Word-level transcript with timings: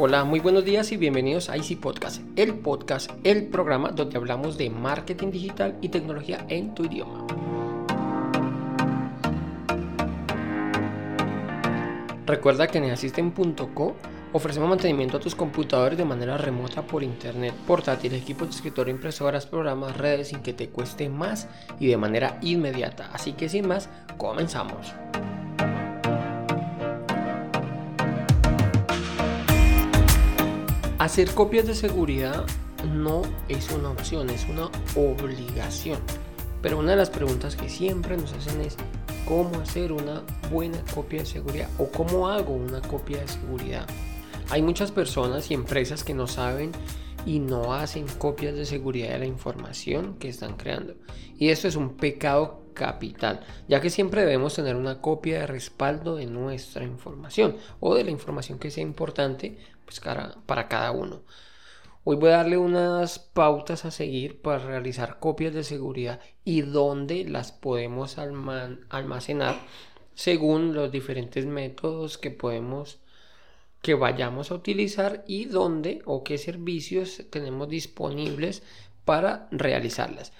Hola, 0.00 0.22
muy 0.22 0.38
buenos 0.38 0.64
días 0.64 0.92
y 0.92 0.96
bienvenidos 0.96 1.50
a 1.50 1.56
Easy 1.56 1.74
Podcast, 1.74 2.22
el 2.36 2.54
podcast, 2.54 3.10
el 3.24 3.48
programa 3.48 3.90
donde 3.90 4.16
hablamos 4.16 4.56
de 4.56 4.70
marketing 4.70 5.32
digital 5.32 5.76
y 5.80 5.88
tecnología 5.88 6.46
en 6.48 6.72
tu 6.72 6.84
idioma. 6.84 7.26
Recuerda 12.26 12.68
que 12.68 12.78
en 12.78 12.92
Assistant.co 12.92 13.96
ofrecemos 14.32 14.68
mantenimiento 14.68 15.16
a 15.16 15.20
tus 15.20 15.34
computadores 15.34 15.98
de 15.98 16.04
manera 16.04 16.38
remota 16.38 16.82
por 16.82 17.02
internet, 17.02 17.52
portátil, 17.66 18.14
equipos 18.14 18.50
de 18.50 18.54
escritorio, 18.54 18.94
impresoras, 18.94 19.46
programas, 19.46 19.96
redes 19.96 20.28
sin 20.28 20.42
que 20.42 20.52
te 20.52 20.68
cueste 20.68 21.08
más 21.08 21.48
y 21.80 21.88
de 21.88 21.96
manera 21.96 22.38
inmediata. 22.40 23.10
Así 23.12 23.32
que 23.32 23.48
sin 23.48 23.66
más, 23.66 23.88
comenzamos. 24.16 24.94
Hacer 30.98 31.30
copias 31.30 31.64
de 31.68 31.76
seguridad 31.76 32.44
no 32.92 33.22
es 33.48 33.70
una 33.70 33.90
opción, 33.90 34.30
es 34.30 34.44
una 34.48 34.68
obligación. 34.96 36.00
Pero 36.60 36.80
una 36.80 36.90
de 36.90 36.96
las 36.96 37.08
preguntas 37.08 37.54
que 37.54 37.68
siempre 37.68 38.16
nos 38.16 38.32
hacen 38.32 38.60
es 38.62 38.76
cómo 39.24 39.60
hacer 39.60 39.92
una 39.92 40.24
buena 40.50 40.82
copia 40.92 41.20
de 41.20 41.26
seguridad 41.26 41.68
o 41.78 41.86
cómo 41.86 42.26
hago 42.26 42.52
una 42.52 42.80
copia 42.80 43.20
de 43.20 43.28
seguridad. 43.28 43.86
Hay 44.50 44.60
muchas 44.62 44.90
personas 44.90 45.52
y 45.52 45.54
empresas 45.54 46.02
que 46.02 46.14
no 46.14 46.26
saben 46.26 46.72
y 47.24 47.38
no 47.38 47.74
hacen 47.74 48.06
copias 48.18 48.56
de 48.56 48.66
seguridad 48.66 49.10
de 49.10 49.20
la 49.20 49.26
información 49.26 50.16
que 50.18 50.28
están 50.28 50.56
creando. 50.56 50.94
Y 51.38 51.50
esto 51.50 51.68
es 51.68 51.76
un 51.76 51.90
pecado 51.90 52.62
capital, 52.78 53.40
ya 53.68 53.82
que 53.82 53.90
siempre 53.90 54.22
debemos 54.22 54.54
tener 54.54 54.76
una 54.76 55.02
copia 55.02 55.40
de 55.40 55.46
respaldo 55.46 56.16
de 56.16 56.24
nuestra 56.24 56.84
información 56.84 57.56
o 57.80 57.94
de 57.94 58.04
la 58.04 58.10
información 58.10 58.58
que 58.58 58.70
sea 58.70 58.82
importante 58.82 59.58
pues, 59.84 60.00
para 60.00 60.68
cada 60.68 60.92
uno. 60.92 61.20
Hoy 62.04 62.16
voy 62.16 62.30
a 62.30 62.38
darle 62.38 62.56
unas 62.56 63.18
pautas 63.18 63.84
a 63.84 63.90
seguir 63.90 64.40
para 64.40 64.60
realizar 64.60 65.18
copias 65.18 65.52
de 65.52 65.62
seguridad 65.62 66.20
y 66.42 66.62
dónde 66.62 67.24
las 67.24 67.52
podemos 67.52 68.16
almacenar 68.18 69.60
según 70.14 70.72
los 70.72 70.90
diferentes 70.90 71.44
métodos 71.44 72.16
que 72.16 72.30
podemos 72.30 72.98
que 73.82 73.94
vayamos 73.94 74.50
a 74.50 74.54
utilizar 74.54 75.22
y 75.26 75.44
dónde 75.44 76.00
o 76.06 76.24
qué 76.24 76.38
servicios 76.38 77.22
tenemos 77.30 77.68
disponibles 77.68 78.62
para 79.04 79.46
realizarlas. 79.50 80.32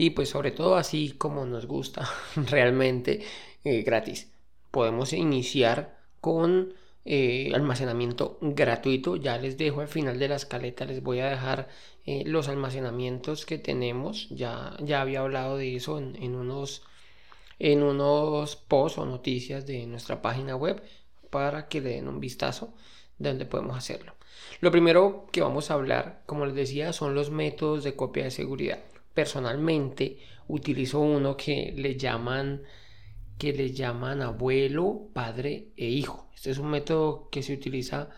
Y 0.00 0.10
pues 0.10 0.30
sobre 0.30 0.50
todo 0.50 0.76
así 0.76 1.10
como 1.18 1.44
nos 1.44 1.66
gusta 1.66 2.08
realmente 2.34 3.20
eh, 3.64 3.82
gratis. 3.82 4.32
Podemos 4.70 5.12
iniciar 5.12 5.98
con 6.22 6.72
eh, 7.04 7.52
almacenamiento 7.54 8.38
gratuito. 8.40 9.16
Ya 9.16 9.36
les 9.36 9.58
dejo 9.58 9.82
al 9.82 9.88
final 9.88 10.18
de 10.18 10.28
la 10.28 10.36
escaleta, 10.36 10.86
les 10.86 11.02
voy 11.02 11.18
a 11.18 11.28
dejar 11.28 11.68
eh, 12.06 12.22
los 12.24 12.48
almacenamientos 12.48 13.44
que 13.44 13.58
tenemos. 13.58 14.30
Ya, 14.30 14.74
ya 14.80 15.02
había 15.02 15.20
hablado 15.20 15.58
de 15.58 15.76
eso 15.76 15.98
en, 15.98 16.16
en 16.16 16.34
unos 16.34 16.82
en 17.58 17.82
unos 17.82 18.56
posts 18.56 18.96
o 19.00 19.04
noticias 19.04 19.66
de 19.66 19.84
nuestra 19.86 20.22
página 20.22 20.56
web 20.56 20.82
para 21.28 21.68
que 21.68 21.82
le 21.82 21.90
den 21.90 22.08
un 22.08 22.20
vistazo 22.20 22.72
de 23.18 23.28
dónde 23.28 23.44
podemos 23.44 23.76
hacerlo. 23.76 24.14
Lo 24.60 24.70
primero 24.70 25.26
que 25.30 25.42
vamos 25.42 25.70
a 25.70 25.74
hablar, 25.74 26.22
como 26.24 26.46
les 26.46 26.54
decía, 26.54 26.94
son 26.94 27.14
los 27.14 27.30
métodos 27.30 27.84
de 27.84 27.94
copia 27.96 28.24
de 28.24 28.30
seguridad. 28.30 28.78
Personalmente 29.14 30.18
utilizo 30.48 31.00
uno 31.00 31.36
que 31.36 31.72
le 31.76 31.96
llaman 31.96 32.62
que 33.38 33.54
llaman 33.72 34.20
abuelo, 34.20 35.08
padre 35.14 35.68
e 35.76 35.86
hijo. 35.86 36.28
Este 36.34 36.50
es 36.50 36.58
un 36.58 36.70
método 36.70 37.30
que 37.30 37.42
se 37.42 37.54
utiliza 37.54 38.10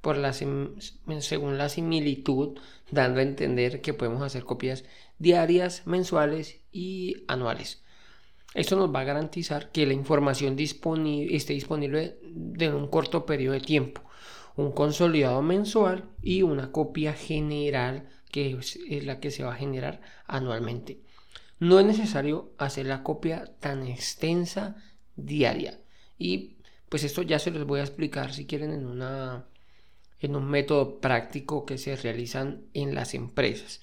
por 0.00 0.16
según 0.32 1.58
la 1.58 1.68
similitud, 1.68 2.58
dando 2.90 3.20
a 3.20 3.22
entender 3.22 3.82
que 3.82 3.92
podemos 3.92 4.22
hacer 4.22 4.44
copias 4.44 4.84
diarias, 5.18 5.86
mensuales 5.86 6.60
y 6.72 7.24
anuales. 7.28 7.82
Esto 8.54 8.76
nos 8.76 8.92
va 8.92 9.00
a 9.00 9.04
garantizar 9.04 9.70
que 9.70 9.86
la 9.86 9.92
información 9.92 10.56
esté 10.58 11.52
disponible 11.52 12.18
en 12.58 12.74
un 12.74 12.88
corto 12.88 13.26
periodo 13.26 13.52
de 13.52 13.60
tiempo, 13.60 14.02
un 14.56 14.72
consolidado 14.72 15.42
mensual 15.42 16.04
y 16.22 16.42
una 16.42 16.72
copia 16.72 17.12
general 17.12 18.08
que 18.30 18.56
es, 18.58 18.78
la 19.04 19.20
que 19.20 19.30
se 19.30 19.42
va 19.42 19.52
a 19.52 19.56
generar 19.56 20.00
anualmente. 20.26 21.00
No 21.58 21.78
es 21.78 21.86
necesario 21.86 22.52
hacer 22.58 22.86
la 22.86 23.02
copia 23.02 23.52
tan 23.60 23.86
extensa 23.86 24.76
diaria 25.16 25.80
y 26.18 26.56
pues 26.88 27.04
esto 27.04 27.22
ya 27.22 27.38
se 27.38 27.50
los 27.50 27.66
voy 27.66 27.80
a 27.80 27.84
explicar 27.84 28.32
si 28.32 28.46
quieren 28.46 28.72
en 28.72 28.86
una 28.86 29.46
en 30.20 30.36
un 30.36 30.48
método 30.48 31.00
práctico 31.00 31.64
que 31.64 31.78
se 31.78 31.96
realizan 31.96 32.62
en 32.74 32.94
las 32.94 33.14
empresas. 33.14 33.80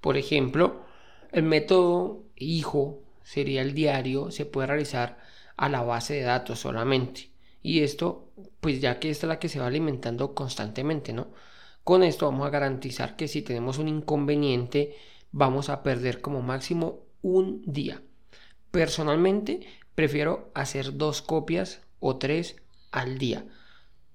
Por 0.00 0.16
ejemplo, 0.16 0.84
el 1.32 1.42
método 1.42 2.22
hijo 2.36 3.02
sería 3.24 3.62
el 3.62 3.74
diario, 3.74 4.30
se 4.30 4.46
puede 4.46 4.68
realizar 4.68 5.18
a 5.56 5.68
la 5.68 5.82
base 5.82 6.14
de 6.14 6.22
datos 6.22 6.60
solamente. 6.60 7.31
Y 7.62 7.80
esto, 7.80 8.32
pues 8.60 8.80
ya 8.80 8.98
que 8.98 9.10
esta 9.10 9.26
es 9.26 9.28
la 9.28 9.38
que 9.38 9.48
se 9.48 9.60
va 9.60 9.66
alimentando 9.66 10.34
constantemente, 10.34 11.12
¿no? 11.12 11.28
Con 11.84 12.02
esto 12.02 12.26
vamos 12.26 12.46
a 12.46 12.50
garantizar 12.50 13.16
que 13.16 13.28
si 13.28 13.42
tenemos 13.42 13.78
un 13.78 13.88
inconveniente, 13.88 14.96
vamos 15.32 15.68
a 15.68 15.82
perder 15.82 16.20
como 16.20 16.42
máximo 16.42 17.00
un 17.22 17.62
día. 17.66 18.02
Personalmente, 18.70 19.60
prefiero 19.94 20.50
hacer 20.54 20.96
dos 20.96 21.22
copias 21.22 21.82
o 22.00 22.18
tres 22.18 22.56
al 22.90 23.18
día. 23.18 23.46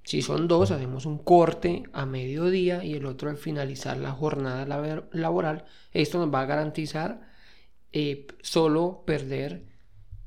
Si 0.03 0.21
son 0.21 0.47
dos, 0.47 0.71
hacemos 0.71 1.05
un 1.05 1.17
corte 1.17 1.83
a 1.91 2.05
mediodía 2.05 2.83
y 2.83 2.93
el 2.93 3.05
otro 3.05 3.29
al 3.29 3.37
finalizar 3.37 3.97
la 3.97 4.11
jornada 4.11 4.65
laboral. 5.11 5.65
Esto 5.91 6.19
nos 6.19 6.33
va 6.33 6.41
a 6.41 6.45
garantizar 6.45 7.29
eh, 7.91 8.27
solo 8.41 9.03
perder 9.05 9.65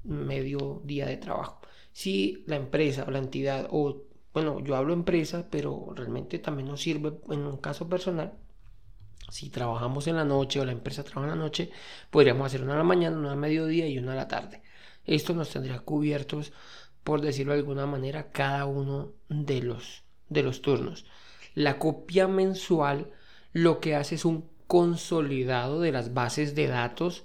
medio 0.04 0.82
día 0.84 1.06
de 1.06 1.16
trabajo. 1.16 1.59
Si 1.92 2.44
la 2.46 2.56
empresa 2.56 3.04
o 3.06 3.10
la 3.10 3.18
entidad, 3.18 3.68
o 3.70 4.04
bueno, 4.32 4.60
yo 4.60 4.76
hablo 4.76 4.92
empresa, 4.92 5.48
pero 5.50 5.92
realmente 5.94 6.38
también 6.38 6.68
nos 6.68 6.82
sirve 6.82 7.12
en 7.30 7.40
un 7.40 7.56
caso 7.56 7.88
personal. 7.88 8.34
Si 9.30 9.50
trabajamos 9.50 10.06
en 10.06 10.16
la 10.16 10.24
noche 10.24 10.60
o 10.60 10.64
la 10.64 10.72
empresa 10.72 11.04
trabaja 11.04 11.32
en 11.32 11.38
la 11.38 11.44
noche, 11.44 11.70
podríamos 12.10 12.46
hacer 12.46 12.62
una 12.62 12.74
a 12.74 12.78
la 12.78 12.84
mañana, 12.84 13.16
una 13.16 13.32
a 13.32 13.36
mediodía 13.36 13.86
y 13.86 13.98
una 13.98 14.12
a 14.12 14.16
la 14.16 14.28
tarde. 14.28 14.62
Esto 15.04 15.34
nos 15.34 15.50
tendría 15.50 15.80
cubiertos, 15.80 16.52
por 17.04 17.20
decirlo 17.20 17.52
de 17.52 17.60
alguna 17.60 17.86
manera, 17.86 18.30
cada 18.30 18.66
uno 18.66 19.12
de 19.28 19.62
los, 19.62 20.04
de 20.28 20.42
los 20.42 20.62
turnos. 20.62 21.06
La 21.54 21.78
copia 21.78 22.28
mensual 22.28 23.10
lo 23.52 23.80
que 23.80 23.96
hace 23.96 24.14
es 24.16 24.24
un 24.24 24.48
consolidado 24.66 25.80
de 25.80 25.92
las 25.92 26.14
bases 26.14 26.54
de 26.54 26.68
datos 26.68 27.24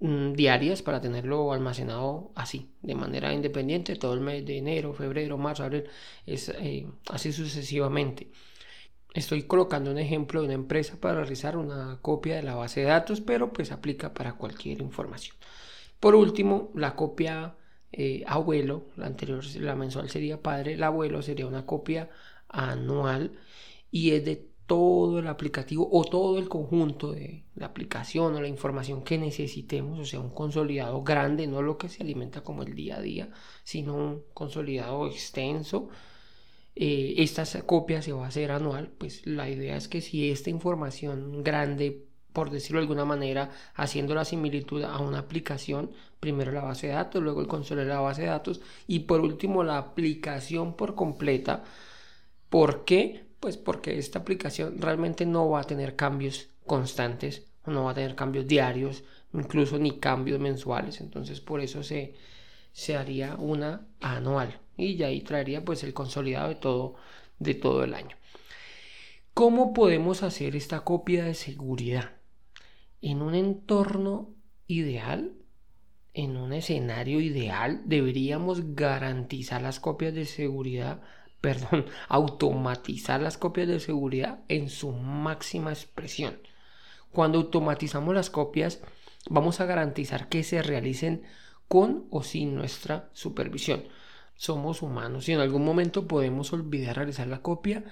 diarias 0.00 0.82
para 0.82 1.00
tenerlo 1.00 1.52
almacenado 1.52 2.30
así, 2.36 2.70
de 2.82 2.94
manera 2.94 3.32
independiente, 3.32 3.96
todo 3.96 4.14
el 4.14 4.20
mes 4.20 4.44
de 4.46 4.58
enero, 4.58 4.94
febrero, 4.94 5.38
marzo, 5.38 5.64
abril, 5.64 5.84
es, 6.26 6.50
eh, 6.50 6.86
así 7.10 7.32
sucesivamente. 7.32 8.30
Estoy 9.14 9.44
colocando 9.44 9.90
un 9.90 9.98
ejemplo 9.98 10.40
de 10.40 10.46
una 10.46 10.54
empresa 10.54 10.96
para 11.00 11.14
realizar 11.14 11.56
una 11.56 11.98
copia 12.02 12.36
de 12.36 12.42
la 12.42 12.54
base 12.54 12.80
de 12.80 12.86
datos, 12.86 13.20
pero 13.20 13.52
pues 13.52 13.72
aplica 13.72 14.14
para 14.14 14.34
cualquier 14.34 14.80
información. 14.80 15.36
Por 15.98 16.14
último, 16.14 16.70
la 16.74 16.94
copia 16.94 17.56
eh, 17.90 18.22
abuelo, 18.26 18.86
la 18.96 19.06
anterior, 19.06 19.44
la 19.56 19.74
mensual 19.74 20.10
sería 20.10 20.42
padre, 20.42 20.74
el 20.74 20.82
abuelo 20.82 21.22
sería 21.22 21.46
una 21.46 21.66
copia 21.66 22.10
anual 22.48 23.32
y 23.90 24.12
es 24.12 24.24
de 24.24 24.47
todo 24.68 25.18
el 25.18 25.28
aplicativo 25.28 25.88
o 25.90 26.04
todo 26.04 26.38
el 26.38 26.48
conjunto 26.48 27.12
de 27.12 27.44
la 27.56 27.66
aplicación 27.66 28.34
o 28.34 28.40
la 28.42 28.48
información 28.48 29.02
que 29.02 29.16
necesitemos, 29.18 29.98
o 29.98 30.04
sea, 30.04 30.20
un 30.20 30.30
consolidado 30.30 31.02
grande, 31.02 31.46
no 31.46 31.62
lo 31.62 31.78
que 31.78 31.88
se 31.88 32.02
alimenta 32.02 32.42
como 32.44 32.62
el 32.62 32.74
día 32.74 32.98
a 32.98 33.00
día, 33.00 33.30
sino 33.64 33.94
un 33.96 34.24
consolidado 34.34 35.06
extenso. 35.08 35.88
Eh, 36.76 37.14
esta 37.18 37.44
copia 37.64 38.02
se 38.02 38.12
va 38.12 38.26
a 38.26 38.28
hacer 38.28 38.52
anual, 38.52 38.92
pues 38.98 39.26
la 39.26 39.48
idea 39.48 39.76
es 39.76 39.88
que 39.88 40.02
si 40.02 40.30
esta 40.30 40.50
información 40.50 41.42
grande, 41.42 42.06
por 42.34 42.50
decirlo 42.50 42.80
de 42.80 42.82
alguna 42.84 43.06
manera, 43.06 43.50
haciendo 43.74 44.14
la 44.14 44.26
similitud 44.26 44.82
a 44.84 44.98
una 44.98 45.20
aplicación, 45.20 45.92
primero 46.20 46.52
la 46.52 46.62
base 46.62 46.88
de 46.88 46.92
datos, 46.92 47.22
luego 47.22 47.40
el 47.40 47.48
consolidado 47.48 47.88
de 47.88 47.94
la 47.94 48.00
base 48.00 48.22
de 48.22 48.28
datos 48.28 48.60
y 48.86 49.00
por 49.00 49.20
último 49.22 49.64
la 49.64 49.78
aplicación 49.78 50.76
por 50.76 50.94
completa. 50.94 51.64
¿Por 52.50 52.84
qué? 52.84 53.27
Pues 53.40 53.56
porque 53.56 53.98
esta 53.98 54.18
aplicación 54.18 54.80
realmente 54.80 55.26
no 55.26 55.48
va 55.50 55.60
a 55.60 55.64
tener 55.64 55.96
cambios 55.96 56.48
constantes, 56.66 57.46
no 57.66 57.84
va 57.84 57.92
a 57.92 57.94
tener 57.94 58.14
cambios 58.14 58.46
diarios, 58.46 59.04
incluso 59.32 59.78
ni 59.78 59.98
cambios 59.98 60.40
mensuales. 60.40 61.00
Entonces 61.00 61.40
por 61.40 61.60
eso 61.60 61.82
se, 61.82 62.14
se 62.72 62.96
haría 62.96 63.36
una 63.36 63.86
anual 64.00 64.60
y 64.76 64.96
ya 64.96 65.08
ahí 65.08 65.20
traería 65.20 65.64
pues 65.64 65.84
el 65.84 65.92
consolidado 65.92 66.48
de 66.48 66.54
todo, 66.54 66.94
de 67.38 67.54
todo 67.54 67.84
el 67.84 67.94
año. 67.94 68.16
¿Cómo 69.34 69.72
podemos 69.72 70.22
hacer 70.22 70.56
esta 70.56 70.80
copia 70.80 71.24
de 71.24 71.34
seguridad? 71.34 72.12
En 73.00 73.22
un 73.22 73.34
entorno 73.36 74.34
ideal, 74.66 75.32
en 76.12 76.36
un 76.36 76.52
escenario 76.52 77.20
ideal, 77.20 77.82
deberíamos 77.84 78.74
garantizar 78.74 79.62
las 79.62 79.78
copias 79.78 80.14
de 80.14 80.26
seguridad 80.26 81.02
perdón, 81.40 81.86
automatizar 82.08 83.20
las 83.20 83.38
copias 83.38 83.68
de 83.68 83.80
seguridad 83.80 84.40
en 84.48 84.68
su 84.70 84.92
máxima 84.92 85.70
expresión. 85.70 86.38
Cuando 87.12 87.38
automatizamos 87.38 88.14
las 88.14 88.30
copias, 88.30 88.80
vamos 89.30 89.60
a 89.60 89.66
garantizar 89.66 90.28
que 90.28 90.42
se 90.42 90.62
realicen 90.62 91.22
con 91.68 92.06
o 92.10 92.22
sin 92.22 92.54
nuestra 92.54 93.10
supervisión. 93.12 93.84
Somos 94.36 94.82
humanos 94.82 95.28
y 95.28 95.32
en 95.32 95.40
algún 95.40 95.64
momento 95.64 96.06
podemos 96.06 96.52
olvidar 96.52 96.96
realizar 96.96 97.26
la 97.26 97.42
copia 97.42 97.84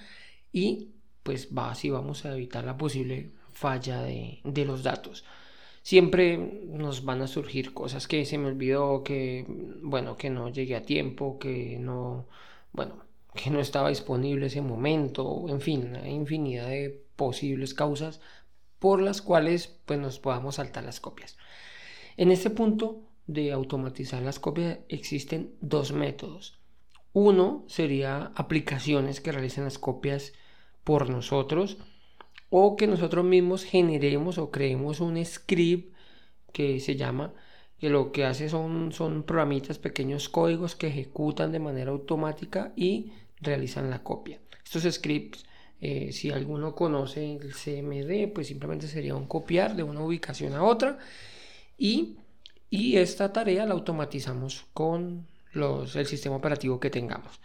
y 0.52 0.92
pues 1.22 1.48
así 1.56 1.90
vamos 1.90 2.24
a 2.24 2.34
evitar 2.34 2.64
la 2.64 2.76
posible 2.76 3.32
falla 3.52 4.02
de, 4.02 4.40
de 4.44 4.64
los 4.64 4.82
datos 4.82 5.24
siempre 5.86 6.36
nos 6.66 7.04
van 7.04 7.22
a 7.22 7.28
surgir 7.28 7.72
cosas 7.72 8.08
que 8.08 8.24
se 8.24 8.38
me 8.38 8.48
olvidó, 8.48 9.04
que 9.04 9.44
bueno, 9.82 10.16
que 10.16 10.30
no 10.30 10.48
llegué 10.48 10.74
a 10.74 10.82
tiempo, 10.82 11.38
que 11.38 11.78
no, 11.78 12.26
bueno, 12.72 13.05
que 13.36 13.50
no 13.50 13.60
estaba 13.60 13.90
disponible 13.90 14.46
ese 14.46 14.60
momento, 14.60 15.46
en 15.48 15.60
fin, 15.60 15.94
hay 15.96 16.12
infinidad 16.12 16.68
de 16.68 17.04
posibles 17.14 17.74
causas 17.74 18.20
por 18.78 19.00
las 19.00 19.22
cuales 19.22 19.78
pues 19.86 19.98
nos 20.00 20.18
podamos 20.18 20.56
saltar 20.56 20.84
las 20.84 21.00
copias. 21.00 21.36
En 22.16 22.30
este 22.30 22.50
punto 22.50 23.02
de 23.26 23.52
automatizar 23.52 24.22
las 24.22 24.38
copias 24.38 24.78
existen 24.88 25.54
dos 25.60 25.92
métodos. 25.92 26.58
Uno 27.12 27.64
sería 27.66 28.32
aplicaciones 28.34 29.20
que 29.20 29.32
realicen 29.32 29.64
las 29.64 29.78
copias 29.78 30.32
por 30.84 31.08
nosotros 31.08 31.78
o 32.50 32.76
que 32.76 32.86
nosotros 32.86 33.24
mismos 33.24 33.64
generemos 33.64 34.38
o 34.38 34.50
creemos 34.50 35.00
un 35.00 35.22
script 35.24 35.94
que 36.52 36.80
se 36.80 36.96
llama 36.96 37.32
que 37.78 37.90
lo 37.90 38.12
que 38.12 38.24
hace 38.24 38.48
son, 38.48 38.92
son 38.92 39.22
programitas, 39.22 39.78
pequeños 39.78 40.28
códigos 40.28 40.76
que 40.76 40.86
ejecutan 40.86 41.52
de 41.52 41.58
manera 41.58 41.90
automática 41.90 42.72
y 42.76 43.12
realizan 43.40 43.90
la 43.90 44.02
copia. 44.02 44.40
Estos 44.64 44.92
scripts, 44.92 45.44
eh, 45.80 46.12
si 46.12 46.30
alguno 46.30 46.74
conoce 46.74 47.36
el 47.36 47.52
CMD, 47.52 48.32
pues 48.32 48.48
simplemente 48.48 48.88
sería 48.88 49.14
un 49.14 49.26
copiar 49.26 49.76
de 49.76 49.82
una 49.82 50.00
ubicación 50.00 50.54
a 50.54 50.64
otra 50.64 50.98
y, 51.78 52.16
y 52.70 52.96
esta 52.96 53.32
tarea 53.32 53.66
la 53.66 53.74
automatizamos 53.74 54.66
con 54.72 55.26
los, 55.52 55.96
el 55.96 56.06
sistema 56.06 56.36
operativo 56.36 56.80
que 56.80 56.90
tengamos. 56.90 57.40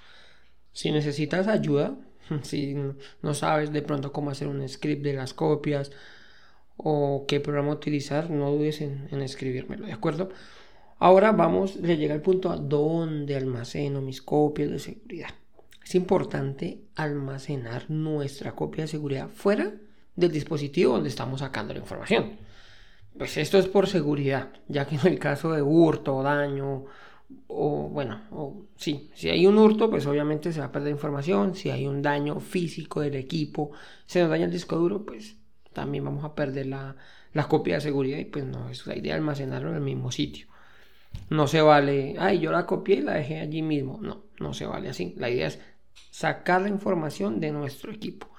Si 0.71 0.91
necesitas 0.91 1.47
ayuda, 1.47 1.95
si 2.41 2.75
no 3.21 3.33
sabes 3.33 3.71
de 3.71 3.81
pronto 3.81 4.11
cómo 4.11 4.31
hacer 4.31 4.47
un 4.47 4.67
script 4.67 5.03
de 5.03 5.13
las 5.13 5.33
copias 5.33 5.91
o 6.77 7.25
qué 7.27 7.39
programa 7.39 7.73
utilizar, 7.73 8.29
no 8.29 8.51
dudes 8.51 8.81
en, 8.81 9.07
en 9.11 9.21
escribírmelo, 9.21 9.85
¿de 9.85 9.93
acuerdo? 9.93 10.29
Ahora 10.97 11.31
vamos, 11.31 11.75
le 11.77 11.97
llega 11.97 12.13
el 12.13 12.21
punto 12.21 12.51
a 12.51 12.57
dónde 12.57 13.35
almaceno 13.35 14.01
mis 14.01 14.21
copias 14.21 14.69
de 14.69 14.79
seguridad. 14.79 15.29
Es 15.91 15.95
importante 15.95 16.85
almacenar 16.95 17.89
nuestra 17.89 18.53
copia 18.53 18.85
de 18.85 18.87
seguridad 18.87 19.27
fuera 19.27 19.73
del 20.15 20.31
dispositivo 20.31 20.93
donde 20.93 21.09
estamos 21.09 21.41
sacando 21.41 21.73
la 21.73 21.81
información. 21.81 22.37
Pues 23.17 23.35
esto 23.35 23.57
es 23.57 23.67
por 23.67 23.87
seguridad, 23.87 24.53
ya 24.69 24.87
que 24.87 24.95
en 24.95 25.05
el 25.05 25.19
caso 25.19 25.51
de 25.51 25.61
hurto 25.61 26.15
o 26.15 26.23
daño 26.23 26.85
o 27.47 27.89
bueno, 27.89 28.21
o, 28.31 28.67
sí, 28.77 29.09
si 29.15 29.27
hay 29.27 29.45
un 29.45 29.57
hurto, 29.57 29.89
pues 29.89 30.05
obviamente 30.05 30.53
se 30.53 30.61
va 30.61 30.67
a 30.67 30.71
perder 30.71 30.91
información, 30.91 31.55
si 31.55 31.69
hay 31.71 31.85
un 31.85 32.01
daño 32.01 32.39
físico 32.39 33.01
del 33.01 33.15
equipo, 33.15 33.71
se 34.05 34.21
nos 34.21 34.29
daña 34.29 34.45
el 34.45 34.51
disco 34.51 34.77
duro, 34.77 35.05
pues 35.05 35.35
también 35.73 36.05
vamos 36.05 36.23
a 36.23 36.33
perder 36.33 36.67
la, 36.67 36.95
la 37.33 37.49
copia 37.49 37.75
de 37.75 37.81
seguridad 37.81 38.17
y 38.17 38.23
pues 38.23 38.45
no, 38.45 38.69
es 38.69 38.87
la 38.87 38.95
idea 38.95 39.11
de 39.11 39.19
almacenarlo 39.19 39.71
en 39.71 39.75
el 39.75 39.81
mismo 39.81 40.09
sitio. 40.09 40.47
No 41.29 41.47
se 41.47 41.61
vale, 41.61 42.15
ay, 42.17 42.39
yo 42.39 42.53
la 42.53 42.65
copié 42.65 42.97
y 42.97 43.01
la 43.01 43.15
dejé 43.15 43.41
allí 43.41 43.61
mismo. 43.61 43.99
No, 44.01 44.23
no 44.39 44.53
se 44.53 44.65
vale 44.65 44.87
así. 44.89 45.13
La 45.17 45.29
idea 45.29 45.47
es 45.47 45.59
sacar 46.09 46.61
la 46.61 46.69
información 46.69 47.39
de 47.39 47.51
nuestro 47.51 47.91
equipo. 47.91 48.29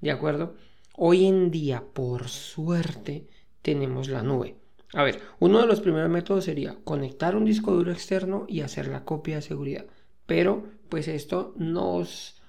¿De 0.00 0.10
acuerdo? 0.10 0.54
Hoy 0.96 1.26
en 1.26 1.50
día, 1.50 1.82
por 1.92 2.28
suerte, 2.28 3.26
tenemos 3.62 4.08
la 4.08 4.22
nube. 4.22 4.56
A 4.92 5.04
ver, 5.04 5.20
uno 5.38 5.60
de 5.60 5.66
los 5.66 5.80
primeros 5.80 6.10
métodos 6.10 6.44
sería 6.44 6.76
conectar 6.84 7.36
un 7.36 7.44
disco 7.44 7.72
duro 7.72 7.92
externo 7.92 8.44
y 8.48 8.60
hacer 8.60 8.88
la 8.88 9.04
copia 9.04 9.36
de 9.36 9.42
seguridad. 9.42 9.86
Pero, 10.26 10.66
pues 10.88 11.06
esto 11.06 11.54
nos, 11.56 12.40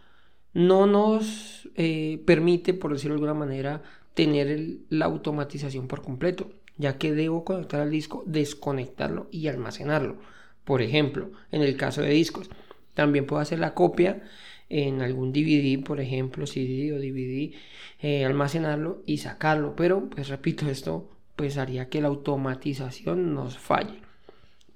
no 0.53 0.87
nos 0.87 1.69
eh, 1.75 2.21
permite, 2.25 2.73
por 2.73 2.93
decirlo 2.93 3.15
de 3.15 3.19
alguna 3.19 3.39
manera, 3.39 3.83
tener 4.13 4.79
la 4.89 5.05
automatización 5.05 5.87
por 5.87 6.01
completo, 6.01 6.51
ya 6.77 6.97
que 6.97 7.13
debo 7.13 7.45
conectar 7.45 7.79
al 7.79 7.91
disco, 7.91 8.23
desconectarlo 8.25 9.27
y 9.31 9.47
almacenarlo. 9.47 10.17
Por 10.63 10.81
ejemplo, 10.81 11.31
en 11.51 11.61
el 11.61 11.77
caso 11.77 12.01
de 12.01 12.09
discos, 12.09 12.49
también 12.93 13.25
puedo 13.25 13.41
hacer 13.41 13.59
la 13.59 13.73
copia 13.73 14.23
en 14.69 15.01
algún 15.01 15.33
DVD, 15.33 15.83
por 15.83 15.99
ejemplo, 15.99 16.47
CD 16.47 16.93
o 16.93 16.99
DVD, 16.99 17.53
eh, 17.99 18.25
almacenarlo 18.25 19.03
y 19.05 19.17
sacarlo. 19.17 19.75
Pero, 19.75 20.09
pues 20.09 20.29
repito, 20.29 20.69
esto 20.69 21.09
pues 21.35 21.57
haría 21.57 21.89
que 21.89 22.01
la 22.01 22.07
automatización 22.07 23.33
nos 23.33 23.57
falle. 23.57 23.99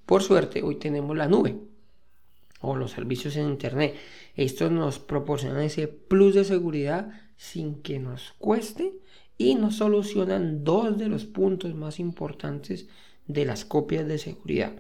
Por 0.06 0.22
suerte, 0.22 0.64
hoy 0.64 0.76
tenemos 0.76 1.16
la 1.16 1.28
nube 1.28 1.56
o 2.62 2.76
los 2.76 2.92
servicios 2.92 3.36
en 3.38 3.48
Internet. 3.50 3.96
Estos 4.36 4.72
nos 4.72 5.00
proporcionan 5.00 5.62
ese 5.62 5.88
plus 5.88 6.36
de 6.36 6.44
seguridad 6.44 7.10
sin 7.38 7.82
que 7.82 8.00
nos 8.00 8.34
cueste 8.38 8.94
y 9.38 9.56
nos 9.56 9.78
solucionan 9.78 10.64
dos 10.64 10.98
de 10.98 11.08
los 11.08 11.26
puntos 11.26 11.76
más 11.76 12.00
importantes 12.00 12.88
de 13.28 13.46
las 13.46 13.66
copias 13.66 14.08
de 14.08 14.18
seguridad. 14.18 14.74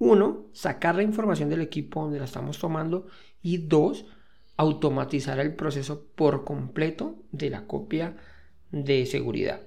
Uno, 0.00 0.46
sacar 0.54 0.96
la 0.96 1.02
información 1.02 1.50
del 1.50 1.60
equipo 1.60 2.02
donde 2.02 2.18
la 2.18 2.24
estamos 2.24 2.58
tomando 2.58 3.06
y 3.42 3.58
dos, 3.58 4.06
automatizar 4.56 5.38
el 5.38 5.54
proceso 5.54 6.06
por 6.14 6.44
completo 6.44 7.16
de 7.32 7.50
la 7.50 7.66
copia 7.66 8.16
de 8.72 9.04
seguridad. 9.04 9.60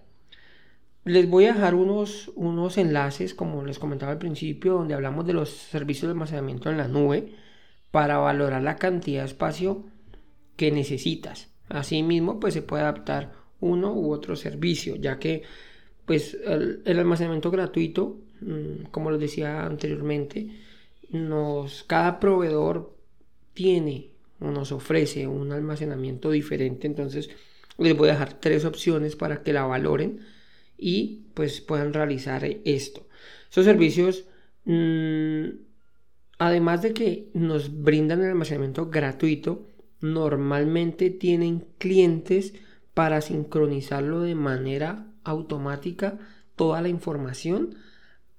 Les 1.06 1.30
voy 1.30 1.46
a 1.46 1.54
dejar 1.54 1.76
unos, 1.76 2.32
unos 2.34 2.80
enlaces, 2.80 3.36
como 3.36 3.64
les 3.64 3.78
comentaba 3.78 4.12
al 4.12 4.18
principio, 4.18 4.74
donde 4.74 4.96
hablamos 4.96 5.28
de 5.28 5.34
los 5.34 5.50
servicios 5.50 6.08
de 6.08 6.14
almacenamiento 6.14 6.72
en 6.72 6.78
la 6.78 6.88
nube 6.88 7.36
para 7.92 8.18
valorar 8.18 8.64
la 8.64 8.78
cantidad 8.78 9.22
de 9.22 9.28
espacio 9.28 9.86
que 10.56 10.72
necesitas. 10.72 11.54
Asimismo, 11.70 12.40
pues 12.40 12.56
se 12.56 12.64
puede 12.64 12.82
adaptar 12.82 13.34
uno 13.60 13.94
u 13.94 14.12
otro 14.12 14.36
servicio, 14.36 14.96
ya 14.96 15.20
que 15.20 15.44
pues 16.06 16.36
el, 16.46 16.82
almacenamiento 16.86 17.52
gratuito, 17.52 18.18
como 18.92 19.12
les 19.12 19.20
decía 19.20 19.66
anteriormente, 19.66 20.50
nos, 21.10 21.84
cada 21.84 22.20
proveedor 22.20 22.96
tiene 23.54 24.12
o 24.40 24.52
nos 24.52 24.72
ofrece 24.72 25.28
un 25.28 25.52
almacenamiento 25.52 26.32
diferente, 26.32 26.88
entonces 26.88 27.30
les 27.78 27.96
voy 27.96 28.10
a 28.10 28.14
dejar 28.14 28.34
tres 28.40 28.66
opciones 28.66 29.16
para 29.16 29.44
que 29.44 29.54
la 29.54 29.64
valoren 29.64 30.20
y 30.78 31.28
pues 31.34 31.62
puedan 31.62 31.94
realizar 31.94 32.44
esto. 32.66 33.08
Esos 33.50 33.66
servicios, 33.66 34.26
mm, 34.66 35.46
además 36.40 36.82
de 36.82 36.94
que 36.94 37.30
nos 37.34 37.82
brindan 37.84 38.22
el 38.22 38.30
almacenamiento 38.30 38.90
gratuito, 38.90 39.68
normalmente 40.02 41.10
tienen 41.10 41.66
clientes 41.78 42.54
para 42.94 43.22
sincronizarlo 43.22 44.22
de 44.22 44.36
manera 44.36 45.08
automática 45.24 46.20
toda 46.56 46.82
la 46.82 46.90
información 46.90 47.76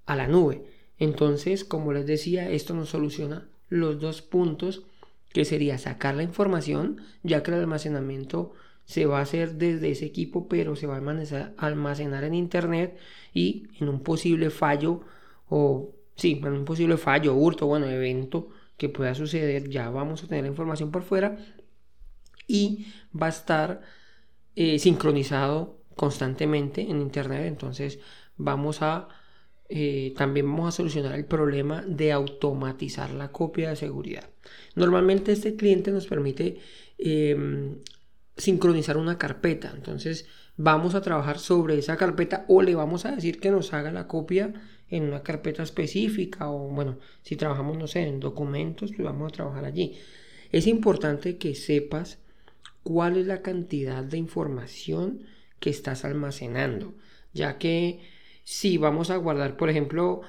a 0.06 0.16
la 0.16 0.26
nube. 0.26 0.64
Entonces, 0.98 1.64
como 1.64 1.92
les 1.92 2.06
decía, 2.06 2.50
esto 2.50 2.74
nos 2.74 2.90
soluciona 2.90 3.48
los 3.68 4.00
dos 4.00 4.22
puntos 4.22 4.84
que 5.32 5.44
sería 5.44 5.78
sacar 5.78 6.14
la 6.14 6.22
información, 6.22 7.00
ya 7.22 7.42
que 7.42 7.50
el 7.50 7.58
almacenamiento 7.58 8.52
se 8.84 9.06
va 9.06 9.18
a 9.18 9.22
hacer 9.22 9.54
desde 9.54 9.90
ese 9.90 10.06
equipo, 10.06 10.46
pero 10.48 10.76
se 10.76 10.86
va 10.86 10.96
a 10.96 11.52
almacenar, 11.56 12.24
en 12.24 12.34
internet 12.34 12.96
y 13.32 13.68
en 13.80 13.88
un 13.88 14.00
posible 14.00 14.50
fallo 14.50 15.00
o 15.48 15.90
sí, 16.16 16.40
en 16.44 16.52
un 16.52 16.64
posible 16.64 16.96
fallo, 16.96 17.34
hurto, 17.34 17.66
bueno, 17.66 17.86
evento 17.86 18.48
que 18.76 18.88
pueda 18.88 19.14
suceder, 19.14 19.68
ya 19.68 19.90
vamos 19.90 20.22
a 20.22 20.28
tener 20.28 20.44
la 20.44 20.50
información 20.50 20.90
por 20.90 21.02
fuera 21.02 21.38
y 22.46 22.86
va 23.20 23.26
a 23.26 23.30
estar 23.30 23.80
eh, 24.54 24.78
sincronizado 24.78 25.78
constantemente 25.96 26.82
en 26.82 27.00
internet 27.00 27.44
entonces 27.46 28.00
vamos 28.36 28.82
a 28.82 29.08
eh, 29.76 30.14
también 30.16 30.46
vamos 30.46 30.68
a 30.68 30.76
solucionar 30.76 31.16
el 31.16 31.24
problema 31.24 31.82
de 31.82 32.12
automatizar 32.12 33.10
la 33.10 33.32
copia 33.32 33.70
de 33.70 33.74
seguridad. 33.74 34.30
Normalmente 34.76 35.32
este 35.32 35.56
cliente 35.56 35.90
nos 35.90 36.06
permite 36.06 36.58
em, 36.96 37.78
sincronizar 38.36 38.96
una 38.96 39.18
carpeta. 39.18 39.72
Entonces 39.74 40.28
vamos 40.56 40.94
a 40.94 41.00
trabajar 41.00 41.40
sobre 41.40 41.76
esa 41.76 41.96
carpeta 41.96 42.44
o 42.46 42.62
le 42.62 42.76
vamos 42.76 43.04
a 43.04 43.16
decir 43.16 43.40
que 43.40 43.50
nos 43.50 43.72
haga 43.72 43.90
la 43.90 44.06
copia 44.06 44.54
en 44.90 45.02
una 45.02 45.24
carpeta 45.24 45.64
específica 45.64 46.48
o 46.52 46.68
bueno 46.68 47.00
si 47.22 47.34
trabajamos 47.34 47.76
no 47.76 47.88
sé 47.88 48.06
en 48.06 48.20
documentos 48.20 48.92
pues 48.92 49.04
vamos 49.04 49.32
a 49.32 49.34
trabajar 49.34 49.64
allí. 49.64 49.98
Es 50.52 50.68
importante 50.68 51.36
que 51.36 51.56
sepas 51.56 52.20
cuál 52.84 53.16
es 53.16 53.26
la 53.26 53.42
cantidad 53.42 54.04
de 54.04 54.18
información 54.18 55.24
que 55.58 55.70
estás 55.70 56.04
almacenando, 56.04 56.94
ya 57.32 57.58
que 57.58 58.13
si 58.44 58.78
vamos 58.78 59.10
a 59.10 59.16
guardar, 59.16 59.56
por 59.56 59.70
ejemplo, 59.70 60.20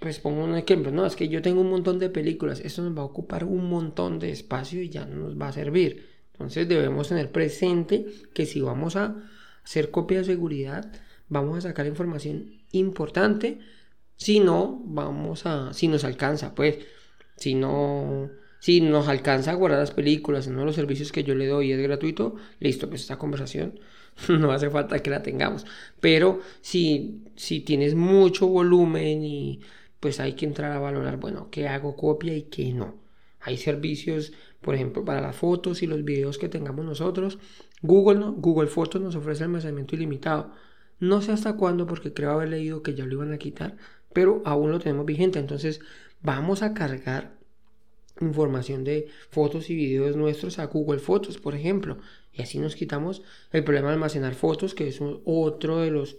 pues 0.00 0.20
pongo 0.20 0.44
un 0.44 0.56
ejemplo, 0.56 0.90
no, 0.90 1.06
es 1.06 1.16
que 1.16 1.28
yo 1.28 1.42
tengo 1.42 1.60
un 1.60 1.70
montón 1.70 1.98
de 1.98 2.08
películas, 2.08 2.60
esto 2.60 2.82
nos 2.82 2.96
va 2.96 3.02
a 3.02 3.06
ocupar 3.06 3.44
un 3.44 3.68
montón 3.68 4.18
de 4.18 4.30
espacio 4.30 4.82
y 4.82 4.88
ya 4.88 5.04
no 5.06 5.16
nos 5.16 5.40
va 5.40 5.48
a 5.48 5.52
servir. 5.52 6.08
Entonces 6.32 6.68
debemos 6.68 7.08
tener 7.08 7.30
presente 7.30 8.06
que 8.32 8.46
si 8.46 8.60
vamos 8.60 8.96
a 8.96 9.16
hacer 9.64 9.90
copia 9.90 10.18
de 10.18 10.24
seguridad, 10.24 10.90
vamos 11.28 11.58
a 11.58 11.68
sacar 11.68 11.86
información 11.86 12.52
importante, 12.72 13.60
si 14.16 14.40
no, 14.40 14.82
vamos 14.84 15.46
a, 15.46 15.72
si 15.72 15.88
nos 15.88 16.04
alcanza, 16.04 16.54
pues, 16.54 16.78
si 17.36 17.54
no, 17.54 18.30
si 18.64 18.80
nos 18.80 19.08
alcanza 19.08 19.50
a 19.50 19.54
guardar 19.56 19.78
las 19.78 19.90
películas 19.90 20.46
en 20.46 20.54
uno 20.54 20.62
de 20.62 20.66
los 20.68 20.74
servicios 20.74 21.12
que 21.12 21.22
yo 21.22 21.34
le 21.34 21.46
doy 21.46 21.72
es 21.72 21.82
gratuito, 21.82 22.36
listo, 22.60 22.88
pues 22.88 23.02
esta 23.02 23.18
conversación 23.18 23.78
no 24.30 24.52
hace 24.52 24.70
falta 24.70 25.00
que 25.00 25.10
la 25.10 25.22
tengamos. 25.22 25.66
Pero 26.00 26.40
si, 26.62 27.24
si 27.36 27.60
tienes 27.60 27.94
mucho 27.94 28.46
volumen 28.48 29.22
y 29.22 29.60
pues 30.00 30.18
hay 30.18 30.32
que 30.32 30.46
entrar 30.46 30.72
a 30.72 30.78
valorar, 30.78 31.18
bueno, 31.18 31.50
qué 31.50 31.68
hago 31.68 31.94
copia 31.94 32.34
y 32.34 32.44
qué 32.44 32.72
no. 32.72 32.94
Hay 33.38 33.58
servicios, 33.58 34.32
por 34.62 34.74
ejemplo, 34.74 35.04
para 35.04 35.20
las 35.20 35.36
fotos 35.36 35.82
y 35.82 35.86
los 35.86 36.02
videos 36.02 36.38
que 36.38 36.48
tengamos 36.48 36.86
nosotros. 36.86 37.38
Google, 37.82 38.18
¿no? 38.18 38.32
Google 38.32 38.68
Fotos 38.68 39.02
nos 39.02 39.14
ofrece 39.14 39.44
almacenamiento 39.44 39.94
ilimitado. 39.94 40.52
No 41.00 41.20
sé 41.20 41.32
hasta 41.32 41.58
cuándo, 41.58 41.86
porque 41.86 42.14
creo 42.14 42.30
haber 42.30 42.48
leído 42.48 42.82
que 42.82 42.94
ya 42.94 43.04
lo 43.04 43.12
iban 43.12 43.34
a 43.34 43.36
quitar, 43.36 43.76
pero 44.14 44.40
aún 44.46 44.70
lo 44.70 44.78
tenemos 44.78 45.04
vigente. 45.04 45.38
Entonces, 45.38 45.82
vamos 46.22 46.62
a 46.62 46.72
cargar 46.72 47.43
información 48.20 48.84
de 48.84 49.08
fotos 49.30 49.70
y 49.70 49.74
videos 49.74 50.16
nuestros 50.16 50.58
a 50.58 50.66
Google 50.66 50.98
Fotos, 50.98 51.38
por 51.38 51.54
ejemplo. 51.54 51.98
Y 52.32 52.42
así 52.42 52.58
nos 52.58 52.76
quitamos 52.76 53.22
el 53.52 53.64
problema 53.64 53.88
de 53.88 53.94
almacenar 53.94 54.34
fotos, 54.34 54.74
que 54.74 54.88
es 54.88 55.00
otro 55.24 55.80
de 55.80 55.90
los, 55.90 56.16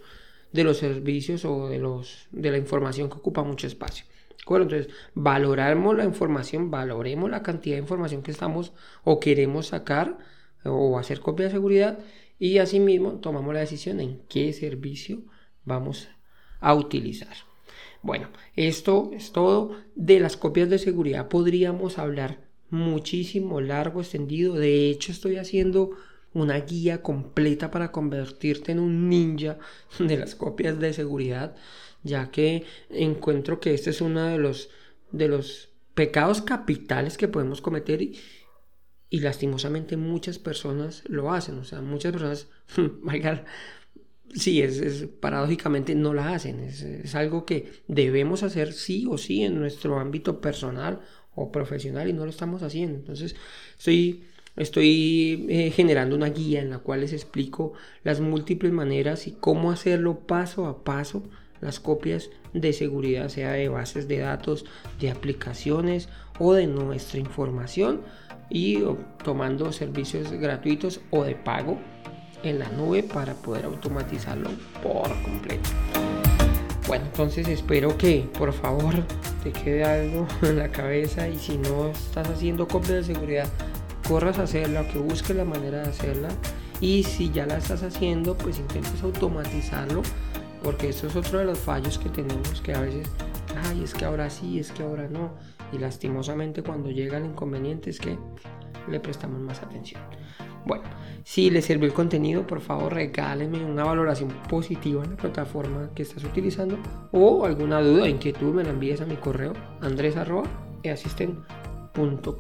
de 0.52 0.64
los 0.64 0.78
servicios 0.78 1.46
o 1.46 1.70
de, 1.70 1.80
los, 1.80 2.28
de 2.32 2.52
la 2.52 2.58
información 2.58 3.10
que 3.10 3.18
ocupa 3.18 3.44
mucho 3.44 3.68
espacio. 3.68 4.06
Bueno, 4.46 4.64
entonces, 4.64 4.94
valoramos 5.16 5.98
la 5.98 6.04
información, 6.04 6.70
valoremos 6.70 7.30
la 7.30 7.42
cantidad 7.42 7.76
de 7.76 7.82
información 7.82 8.22
que 8.22 8.32
estamos 8.32 8.74
o 9.04 9.20
queremos 9.20 9.68
sacar 9.68 10.20
o 10.64 11.00
hacer 11.00 11.20
copia 11.20 11.46
de 11.46 11.52
seguridad 11.52 12.00
y 12.38 12.58
asimismo 12.60 13.14
tomamos 13.20 13.54
la 13.54 13.62
decisión 13.62 14.00
en 14.00 14.22
qué 14.30 14.54
servicio 14.54 15.24
vamos 15.64 16.10
a 16.60 16.76
utilizar. 16.76 17.55
Bueno, 18.06 18.30
esto 18.56 19.10
es 19.16 19.32
todo. 19.32 19.78
De 19.96 20.20
las 20.20 20.38
copias 20.38 20.70
de 20.70 20.78
seguridad 20.78 21.28
podríamos 21.28 21.98
hablar 21.98 22.38
muchísimo, 22.70 23.62
largo, 23.62 24.02
extendido. 24.02 24.54
De 24.54 24.92
hecho, 24.92 25.12
estoy 25.12 25.38
haciendo 25.38 25.90
una 26.32 26.60
guía 26.60 27.02
completa 27.02 27.72
para 27.72 27.92
convertirte 27.92 28.74
en 28.74 28.80
un 28.80 29.10
ninja 29.10 29.58
de 30.00 30.18
las 30.18 30.36
copias 30.36 30.80
de 30.80 30.94
seguridad, 30.94 31.56
ya 32.04 32.30
que 32.30 32.66
encuentro 32.92 33.60
que 33.60 33.74
este 33.74 33.90
es 33.90 34.02
uno 34.02 34.22
de 34.26 34.38
los, 34.38 34.70
de 35.12 35.28
los 35.28 35.70
pecados 35.96 36.44
capitales 36.44 37.18
que 37.18 37.28
podemos 37.28 37.60
cometer 37.60 38.04
y, 38.04 38.20
y 39.10 39.22
lastimosamente 39.22 39.98
muchas 39.98 40.38
personas 40.38 41.02
lo 41.08 41.34
hacen. 41.34 41.58
O 41.58 41.64
sea, 41.64 41.82
muchas 41.82 42.12
personas, 42.12 42.50
sí, 44.34 44.62
es, 44.62 45.08
paradójicamente 45.20 45.96
no 45.96 46.14
la 46.14 46.34
hacen. 46.34 46.60
Es, 46.60 47.16
algo 47.16 47.46
que 47.46 47.72
debemos 47.88 48.44
hacer 48.44 48.74
sí 48.74 49.06
o 49.10 49.18
sí 49.18 49.44
en 49.44 49.60
nuestro 49.60 50.00
ámbito 50.00 50.42
personal 50.42 51.02
o 51.36 51.52
profesional 51.52 52.10
y 52.10 52.14
no 52.14 52.26
lo 52.26 52.30
estamos 52.30 52.64
haciendo. 52.64 52.98
Entonces, 52.98 53.36
estoy, 53.78 54.26
eh, 55.50 55.72
generando 55.72 56.16
una 56.16 56.30
guía 56.30 56.62
en 56.62 56.70
la 56.70 56.80
cual 56.80 57.02
les 57.02 57.14
explico 57.14 57.74
las 58.04 58.20
múltiples 58.20 58.72
maneras 58.72 59.28
y 59.28 59.32
cómo 59.32 59.72
hacerlo 59.72 60.20
paso 60.20 60.66
a 60.68 60.84
paso 60.84 61.24
las 61.62 61.80
copias 61.80 62.30
de 62.54 62.74
seguridad, 62.74 63.30
sea 63.30 63.54
de 63.54 63.70
bases 63.70 64.08
de 64.08 64.20
datos, 64.20 64.66
de 65.00 65.10
aplicaciones 65.10 66.10
o 66.38 66.54
de 66.54 66.68
nuestra 66.68 67.20
información 67.20 68.02
y 68.50 68.84
tomando 69.24 69.72
servicios 69.72 70.32
gratuitos 70.32 71.02
o 71.12 71.24
de 71.24 71.36
pago 71.36 71.80
en 72.46 72.60
la 72.60 72.70
nube 72.70 73.04
para 73.04 73.34
poder 73.34 73.66
automatizarlo 73.66 74.50
por 74.82 75.10
completo. 75.24 75.70
Bueno, 76.88 77.06
entonces 77.06 77.48
espero 77.48 77.98
que 77.98 78.30
por 78.38 78.54
favor 78.54 78.94
te 79.44 79.52
quede 79.52 79.84
algo 79.84 80.28
en 80.44 80.60
la 80.60 80.70
cabeza 80.70 81.28
y 81.28 81.38
si 81.38 81.58
no 81.58 81.90
estás 81.90 82.30
haciendo 82.30 82.68
copia 82.68 82.96
de 82.96 83.04
seguridad, 83.04 83.48
corras 84.08 84.38
a 84.38 84.44
hacerla, 84.44 84.88
que 84.88 85.00
busques 85.00 85.36
la 85.36 85.46
manera 85.46 85.82
de 85.82 85.90
hacerla 85.90 86.30
y 86.80 87.04
si 87.04 87.32
ya 87.32 87.48
la 87.48 87.58
estás 87.58 87.82
haciendo, 87.82 88.38
pues 88.38 88.60
intentes 88.60 89.02
automatizarlo 89.02 90.04
porque 90.64 90.90
eso 90.90 91.08
es 91.08 91.16
otro 91.16 91.40
de 91.40 91.46
los 91.46 91.60
fallos 91.60 91.98
que 91.98 92.10
tenemos 92.10 92.62
que 92.62 92.74
a 92.74 92.82
veces, 92.82 93.08
ay, 93.68 93.84
es 93.84 93.94
que 93.94 94.06
ahora 94.06 94.30
sí, 94.30 94.60
es 94.60 94.72
que 94.72 94.84
ahora 94.84 95.08
no 95.08 95.34
y 95.72 95.80
lastimosamente 95.80 96.62
cuando 96.62 96.92
llega 96.92 97.18
el 97.18 97.26
inconveniente 97.26 97.90
es 97.90 98.00
que 98.00 98.18
le 98.90 99.00
prestamos 99.00 99.40
más 99.40 99.62
atención. 99.62 100.02
Bueno, 100.66 100.84
si 101.24 101.50
les 101.50 101.66
sirvió 101.66 101.88
el 101.88 101.94
contenido, 101.94 102.46
por 102.48 102.62
favor 102.62 102.94
regálenme 102.94 103.64
una 103.64 103.84
valoración 103.84 104.30
positiva 104.50 105.04
en 105.04 105.12
la 105.12 105.18
plataforma 105.18 105.92
que 105.94 106.02
estás 106.04 106.24
utilizando 106.24 106.78
o 107.12 107.46
alguna 107.46 107.82
duda 107.82 108.04
o 108.04 108.08
inquietud 108.08 108.54
me 108.54 108.64
la 108.64 108.70
envíes 108.72 109.02
a 109.02 109.06
mi 109.06 109.16
correo 109.16 109.54
andres.easisten.com. 109.82 112.36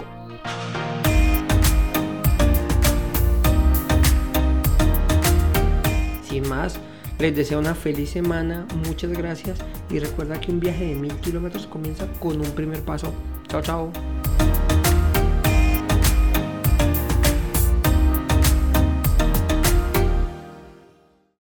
Sin 6.24 6.50
más, 6.50 6.79
les 7.20 7.36
deseo 7.36 7.60
una 7.60 7.75
feliz 7.75 8.10
semana, 8.10 8.65
muchas 8.86 9.12
gracias 9.12 9.60
y 9.89 10.00
recuerda 10.00 10.41
que 10.41 10.51
un 10.51 10.60
viaje 10.60 10.88
de 10.88 10.96
mil 10.96 11.13
kilómetros 11.17 11.67
comienza 11.67 12.08
con 12.20 12.41
un 12.41 12.51
primer 12.51 12.82
paso. 12.82 13.13
Chao, 13.48 13.62
chao. 13.62 14.14